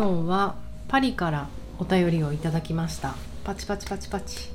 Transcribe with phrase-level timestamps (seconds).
[0.00, 0.54] 今日は
[0.88, 1.46] パリから
[1.78, 3.16] お便りをいただきました。
[3.44, 4.48] パチパチパチパチ。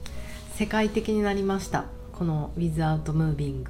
[0.55, 1.85] 世界的になりました。
[2.13, 3.63] この Without Moving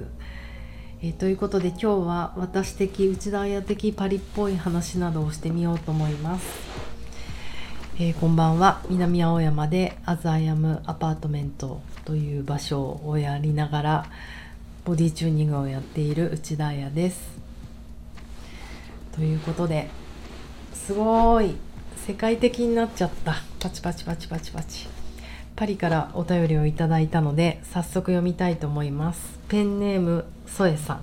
[1.02, 6.46] え、ということで今日は私的内田彩的パリっぽい話などをしてみようと思います、
[7.98, 8.80] えー、こんばんは。
[8.88, 14.06] 南青山でアザイアムアパートメントという場所をやりながら
[14.86, 17.36] ボディチューニングをやっている内田彩です。
[19.14, 19.90] ということで
[20.72, 21.65] すごい。
[21.96, 23.34] 世界的になっちゃった。
[23.58, 24.86] パチパチパチパチパチ。
[25.56, 29.38] パリからお便りをいただいたので早速読みたいと思います。
[29.48, 31.00] ペンネームソエさん。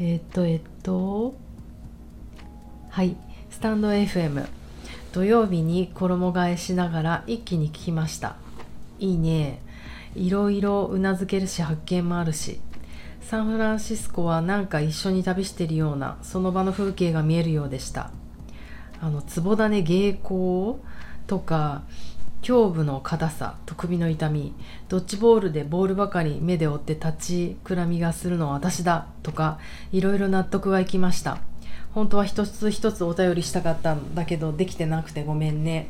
[0.00, 1.34] えっ、とえっ、と
[2.90, 3.16] はい。
[3.50, 4.46] スタンド FM
[5.12, 8.36] 土曜日に衣替えしながら一気に聞きました。
[8.98, 9.60] いいね。
[10.14, 12.60] いろいろうなずけるし発見もあるし。
[13.22, 18.10] サンフランシスコはなんか一緒に旅してるようなその場の風景が見えるようでした。
[19.02, 20.76] あの壺種芸妓
[21.26, 21.82] とか
[22.48, 24.54] 胸部の硬さと首の痛み
[24.88, 29.58] ドッジボールでボールばかり目で追って立ちくらみがするのは私だとか
[29.90, 31.38] いろいろ納得がいきました。
[31.94, 35.88] 本当は一つ一つお便りしたかったんだけどできてなくてごめんね。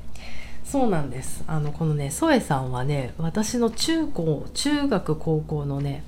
[0.64, 1.44] そうなんです。
[1.46, 6.02] あのこのねソエさんはね私の中高中学高校のね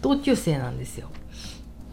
[0.00, 1.10] 同級生なんですよ。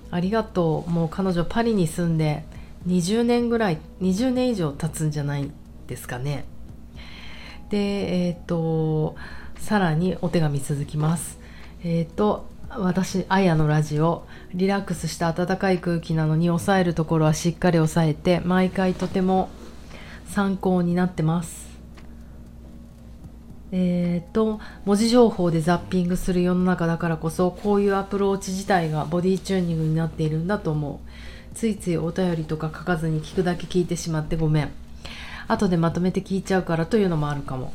[0.09, 0.89] ありがとう。
[0.89, 2.45] もう彼女パリに住んで
[2.87, 5.51] 20年ぐらい20年以上経つんじゃない
[5.87, 6.45] ですかね。
[7.69, 9.15] でえっ、ー、と
[9.59, 11.39] さらにお手紙続きます。
[11.83, 19.49] えっ、ー、と私あやのラジオリラックスした暖かい空気なのに抑えるところはしっかり抑えて毎回とても
[20.27, 21.67] 参考になってます。
[23.71, 31.07] えーと、文字情報でザッピングする世の中だからこそこういうアプローチ自体がボディチューニングになっているんだと思う。
[31.53, 34.71] ついついお便りとか書かずに聞くだけ聞いてしまってごめん。
[35.47, 37.73] 後でまとめて聞いちゃうからというのもあるかも。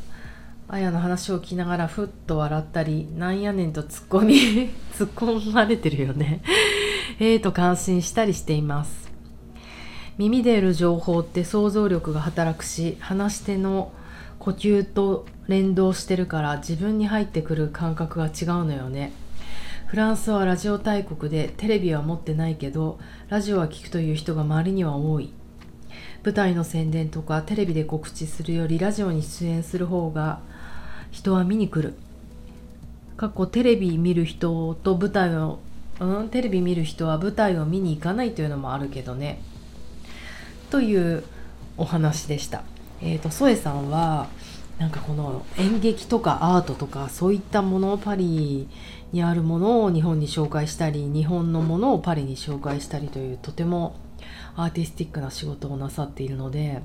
[0.67, 6.41] あやの話を聞きながらふっと笑ったりなんやねんとツッコミ突っ込まれてるよね。
[7.19, 9.11] えーと感心したりしています。
[10.17, 13.91] 耳で得る情報って想像力が働くし話し手の
[14.39, 19.11] 呼吸と連動してるから自分に入ってくる感覚が違うのよね。
[19.87, 22.99] フランスはラジオ大国でテレビは持ってないけど
[23.29, 25.31] ラジオは聞くという人が周りには多い。
[26.23, 30.39] 舞台の宣伝とかテレビで告知するよりラジオに出演する方が
[31.11, 31.95] 人は見に来る。
[33.17, 35.59] 過去テレビ見る人と舞台を
[35.99, 39.41] うんテレビ見る人は舞台を見に行かないというのもあるけどね。
[40.71, 41.23] という
[41.77, 42.63] お話でした。
[43.01, 44.27] えーと、ソエさんは
[44.79, 48.67] なんかこの演劇とかアートとかそういったものをパリ
[49.13, 53.95] にあるものを日本に紹介したり日本のものをパリに紹介したりというとても
[54.55, 56.81] アーティスティックな仕事をなさっているので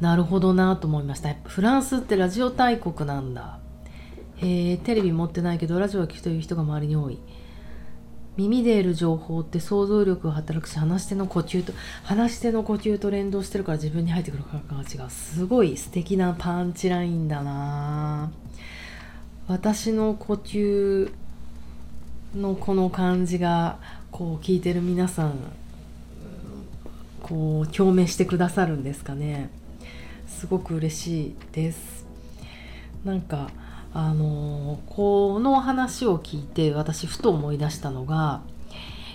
[0.00, 1.32] なるほどなと思いました。
[1.44, 3.60] フランスってラジオ大国なんだ。
[4.36, 7.20] へえテレビ持ってないけどラジオを聴くという人が周りに多い。
[8.36, 11.72] 耳で得る情報って想像力が働くし話し手の呼吸と
[12.02, 15.10] 話し手の呼吸と連動してるから自分に入ってくる感覚が違う。
[15.10, 18.32] すごい素敵なパンチラインだな。
[19.48, 21.12] 私の呼吸
[22.34, 23.78] のこの感じが
[24.10, 25.34] こう聞いてる皆さん
[27.22, 29.50] こう共鳴してくださるんですかね。
[30.26, 32.06] すごく嬉しいです。
[33.04, 33.50] なんか
[33.94, 38.42] あのこの話を聞いて私ふと思い出したのが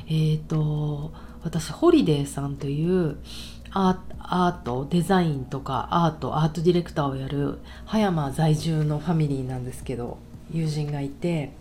[0.08, 1.12] えっ、ー、と
[1.44, 3.18] 私ホリデーさんという
[3.78, 10.18] アートデザインとかアートアートディレクターをやる葉山在住のファミリーなんですけど
[10.52, 11.52] 友人がいて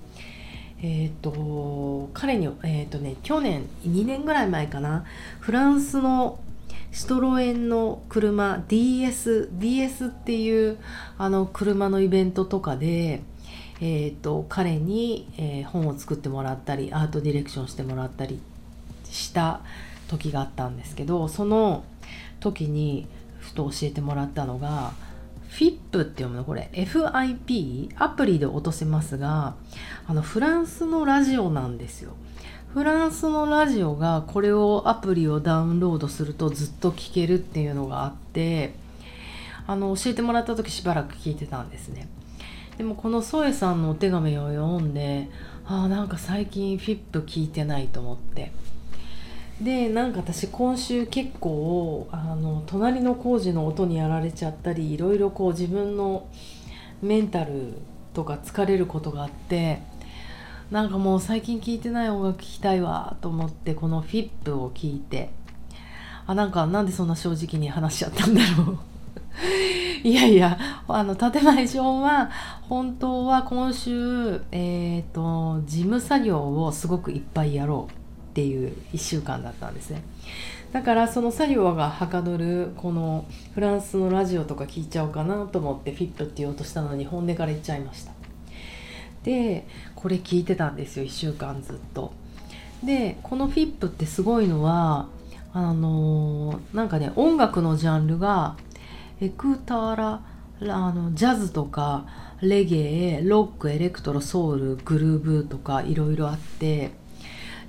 [0.82, 5.05] えっ、ー、と彼にえっ、ー、とね去年2年ぐらい前かな
[5.41, 6.38] フランスの
[6.91, 10.78] シトロエンの車 DS DS っていう
[11.19, 13.22] あの車のイベントとかで、
[13.81, 18.40] えーと、彼に、えー、本を作ってもらったりアートディレクションしてもらったり
[19.05, 19.61] した
[20.08, 21.85] 時があったんですけどその
[22.41, 23.06] 時に
[23.38, 24.93] ふと教えてもらったのが
[25.50, 26.44] FIP って読むの？
[26.44, 29.55] これ FIP アプリで落とせますが
[30.06, 32.12] あのフランスのラジオなんですよ。
[32.75, 38.75] フランスのラジオがこれをアプリをダウンロードするとずっと聞けるっていうのがあって
[39.67, 42.06] あの教えてもらった時しばらく聞いてたんですね。
[42.76, 45.31] でもこのソエさんのお手紙を読んで
[45.64, 48.52] ああなんか最近フィップ聞いてないと思って。
[49.61, 56.29] でなんか私今週結構あの隣の工事の音にやられちゃったりいろいろこう自分の
[57.00, 57.75] メンタル
[58.12, 59.81] とか疲れることがあって
[60.70, 65.31] なんかもう最近聴いてない音楽聴きたいわと思ってこのフィップを聴いて
[66.26, 68.79] あなんかなんでそんな正直に話しちゃったんだろう。
[70.02, 72.31] いやいやあの建前上は
[72.62, 77.95] 本当は今週、えーと、事務作業をすごくいっぱいやろう。
[78.37, 80.03] っていう1週間だったんですね。
[80.71, 83.25] だからその作業がはかどるこの
[83.55, 88.12] フランスのラジオとか聞いちゃおうかなと思ってフィップって言おうとしたのに本音から言っちゃいました。
[89.23, 92.12] でこれ聞いてたんですよ1週間ずっと。
[92.85, 95.09] でこのフィップってすごいのは
[95.55, 98.59] あのー、なんかね音楽のジャンルが
[99.23, 100.21] エクターラ
[100.61, 102.05] あのジャズとか
[102.43, 106.91] レゲエロックエレクトロソウルグルーブとかいろいろあって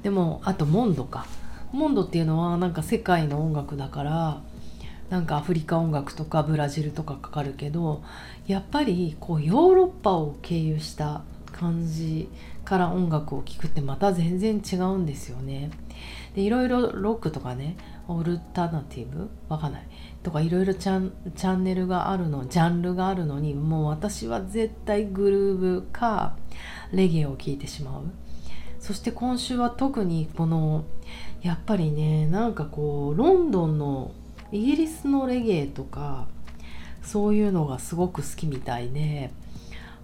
[0.04, 1.26] でもあとモンドか。
[1.72, 4.42] モンドっていうのはなんか世界の音楽だから
[5.10, 8.04] なんかアフリカ音楽とかブラジルとかかかるけど
[8.46, 12.30] やっぱりこうヨーロッパを経由した感じ
[12.64, 15.72] から音楽を聴くってまた全然違うんですよね。
[16.36, 17.76] でいろいろロックとかね
[18.08, 19.30] オルタナティブ？
[19.50, 19.88] わかんない。
[20.24, 26.38] とかいろいろチャンチャンネルがあるのジャンルがあるのにもう私は絶対グルーブか
[26.92, 28.04] レゲエを聴いてしまう。
[28.88, 30.86] そして今週は特にこの
[31.42, 34.12] やっぱりねなんかこうロンドンの
[34.54, 36.26] イギリスのレゲエとか
[37.04, 39.30] そういうのがすごく好きみたいで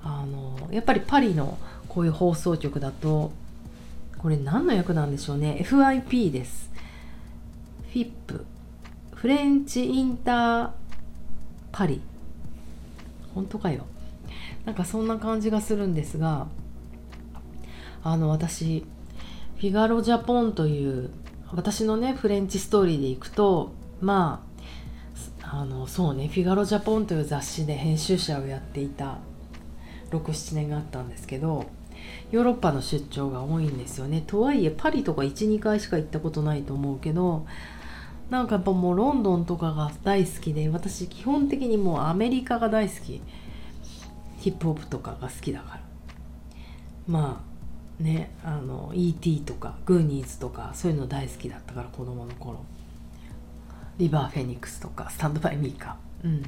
[0.03, 1.57] あのやっぱりパリの
[1.87, 3.31] こういう放送局だと
[4.17, 5.65] これ何の役なんでしょうね。
[5.65, 6.69] FIP です。
[7.93, 8.45] フィップ。
[9.15, 10.69] フレンチインター
[11.71, 12.01] パリ。
[13.33, 13.85] 本当かよ。
[14.65, 16.47] なんかそんな感じがするんですが
[18.03, 18.85] あの私
[19.57, 21.09] フィガロ・ジャポンという
[21.53, 23.71] 私のねフレンチストーリーでいくと
[24.01, 24.43] ま
[25.41, 29.19] ああのそうね「フィガロ・ジャポン」という雑誌で編集者をやっていた
[30.11, 31.65] 67年があったんですけど
[32.31, 34.23] ヨーロッパの出張が多いんですよね。
[34.25, 37.45] とはいえパリとか12回しか行ったことないと思うけど
[38.29, 43.21] なんかやっぱもうロンドンとかが大好きで私基本的にもうアメリカが大好き。
[44.39, 45.81] ヒップホップとかが好きだから。
[47.07, 47.52] まあ
[47.99, 49.41] ねあの E.T.
[49.41, 52.59] とかグーニーズとかそういうの大好きだったから子供の頃。
[53.97, 55.97] リバー・フェニックスとかスタンド・バイ・ミーか。
[56.23, 56.43] うん。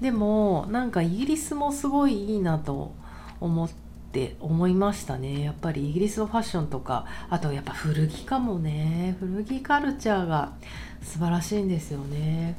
[0.00, 2.94] でもなんかイギリスもすごいいいなと
[3.40, 3.70] 思っ
[4.12, 5.42] て思いましたね。
[5.42, 9.16] やっぱりイギリスのファッションとかあとやっぱ古着かもね。
[9.20, 10.52] 古着カルチャーが
[11.02, 12.56] 素晴らしいんですよね。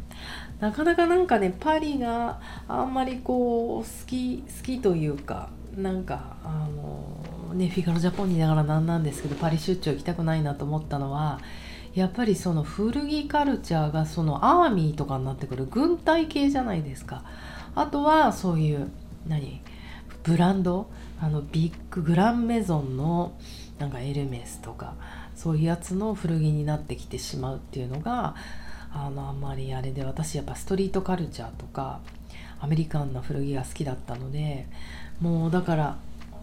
[0.59, 6.68] なかなかなんかねパリがあんまりこう好き好きというかなんかあ
[7.50, 11.39] のねフィガロジャポンにいながらなんなんですけどパリ出張行きたくないなと思ったのは
[11.94, 17.24] やっぱりその古着カルチャーがそのアーミーとかになってくる軍隊系じゃないですか。
[17.74, 18.89] あとはそういう
[19.27, 19.62] 何
[20.24, 20.89] ブランド
[21.22, 23.33] あのビッググランメゾンの
[23.80, 24.95] なんかエルメスとか
[25.36, 28.36] そういうやつの古着になってきてしまうっていうのが
[28.94, 32.00] あのあんまりあれで私やっぱストリートカルチャーとか
[32.60, 34.68] アメリカンな古着が好きだったので
[35.21, 35.97] もうだから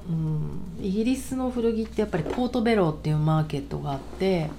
[0.08, 4.50] うんイギリスの古着ってやっぱりポートベローっていうマーケットがあって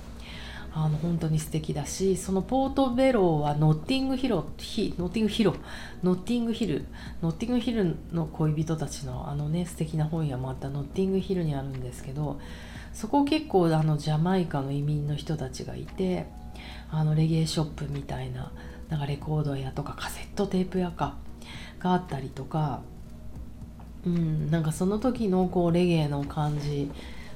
[0.76, 5.56] あの本当に素敵だしそのポートベローはノッティングヒロヒノッティングヒロ
[6.02, 6.86] ノッティングヒル
[7.22, 12.40] ノッティングヒルの恋人たちのあのね素敵な本屋もあったノッティングヒルにあるんですけど
[12.94, 16.26] そこ結構あのジャマイカの移民の人たちがいて
[16.90, 18.52] あのレゲエショップみたいな
[18.90, 21.16] なんかレコード屋とかカセットテープ屋か
[21.80, 22.82] があったりとか
[24.06, 26.92] うんなんかその時のこうレゲエの感じ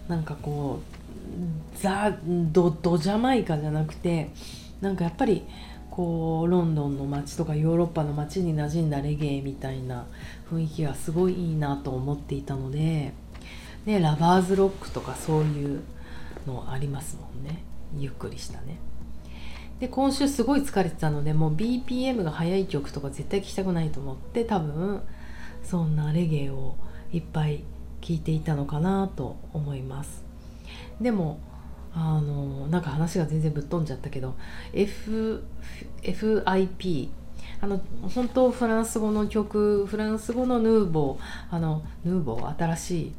[0.08, 4.30] なんかこうザ・ド・ドジャマイカじゃなくて
[4.82, 5.44] なんかやっぱり
[5.90, 10.06] こうロンドンの街とかヨーロッパの街に馴染んだレゲエみたいな
[10.52, 13.14] 雰囲気がすごいいいなと思っていたので、
[13.86, 15.82] ね、ラバーズロックとかそういう
[16.46, 17.64] のありますもんね
[17.98, 18.78] ゆっくりしたね。
[19.80, 25.02] で今週すごい疲れてたのでもう BPM が速い曲とか絶対聴きたくないと思って多分
[25.64, 26.76] そんなレゲエを
[27.12, 27.64] いっぱい
[28.02, 30.24] 聴いていたのかなと思います。
[31.02, 31.40] でも
[31.94, 34.36] あのなんか話が全然ぶっ飛んじゃったけど
[34.74, 35.44] F
[36.04, 37.10] FIP
[37.60, 37.82] あの
[38.14, 43.14] 本当フランス語の曲フランス語のヌーボーあのヌーボー新しい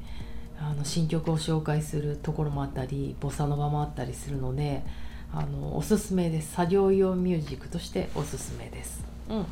[0.60, 4.82] あの新曲を紹介するところもあったりボサノバもあったりするので
[5.32, 9.04] あのおすすめです作業用ミュージックとしておすすめです。
[9.28, 9.46] うん、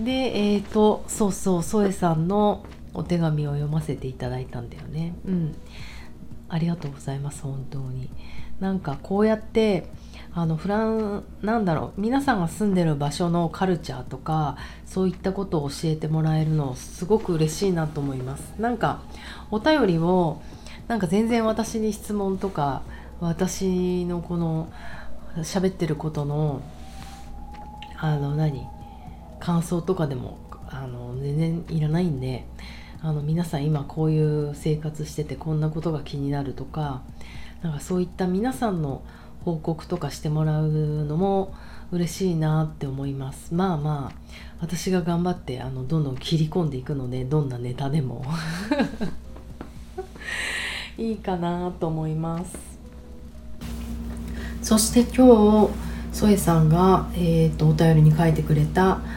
[0.00, 2.64] でえっ、ー、とそうそうソエさんの
[2.94, 5.14] お手紙を読ませていただいたんだよね。
[5.26, 5.54] うん。
[6.48, 8.10] ありがとうございます本当に。
[8.60, 9.86] なんかこうやって
[10.34, 18.54] あのフランなんだろう皆さんが住んでる場所のカルチャーとかそういったことを教えてもらえるのすごく嬉しいなと思います。
[18.58, 19.00] なんか
[19.50, 20.42] お便りを
[20.88, 22.82] なんか全然私に質問とか
[23.20, 24.70] 私のこの
[25.38, 26.60] 喋ってることの
[27.96, 28.66] あの何？
[29.42, 32.46] 感想とかでもあの全然いらないんで
[33.02, 37.02] あの皆さん今こういう生活しててこんなことが気になるとか
[37.60, 39.02] なんかそういった皆さんの
[39.44, 40.68] 報告とかしてもらう
[41.04, 41.52] のも
[41.90, 43.52] 嬉しいなって思います。
[43.52, 44.18] まあまあ
[44.60, 48.24] 私が頑張ってあのどんどん切り込んでいくのでどんなネタでも。
[50.96, 52.56] いいかなと思います。
[54.62, 55.72] そして今日
[56.12, 59.00] ソエさんが、えーと、お便りに書いてくれた「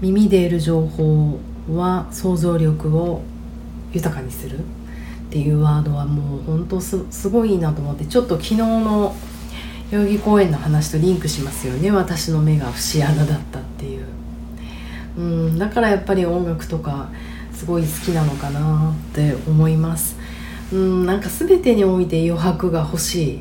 [0.00, 1.38] 耳で得る情報
[1.72, 3.22] は想像力を
[3.92, 4.62] 豊かにする」っ
[5.30, 9.14] ていうワードはもう本当すすごいいいなと思ってちょっと昨日の
[9.90, 14.06] 代々木公園の話とリンクしますよね私の目が節穴だったっていう。
[15.16, 17.08] うんだからやっぱり音楽とか
[17.52, 20.16] すごい好きなのかなって思います。
[20.72, 23.40] うんなんか全てにおいて余白が欲しい。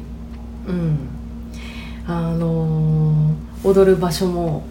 [0.67, 0.97] うん。
[2.07, 4.63] あのー、踊る場所も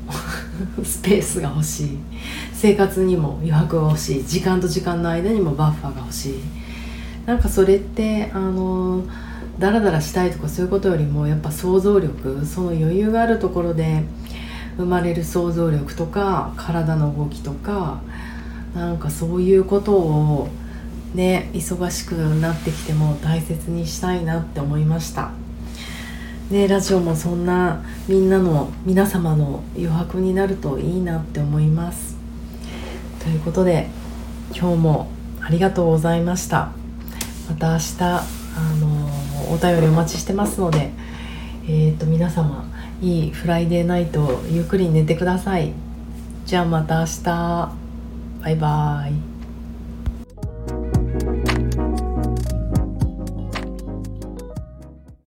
[0.85, 1.99] スペースが欲しい。
[2.53, 4.27] 生活にも余白が欲しい。
[4.27, 6.35] 時間と時間の間にもバッファーが欲しい。
[7.27, 9.05] なんかそれってあの、
[9.59, 14.03] ダラダラしたいとかそういうことよりもやっぱ想像力その余裕があるところで
[14.77, 18.03] 生まれる想像力とか体の動きとか
[18.75, 20.49] なんかそういうことを
[21.15, 25.31] ね忙しくなってきても大切にしたいなって思いました。
[26.51, 32.17] ねラジオもそんなみんなの皆様の余白になるといいなって思います。
[33.23, 33.89] ということで
[34.55, 35.09] 今日も
[35.41, 36.73] ありがとうございました。
[37.49, 38.23] また明日あ
[38.81, 40.91] のお便りお待ちしてますので
[41.67, 42.65] えっ、ー、と皆様
[43.01, 45.73] いいフライデーナイトゆっくり寝てください。
[46.47, 47.85] じゃあまた明日。
[48.45, 49.34] バイバーイ。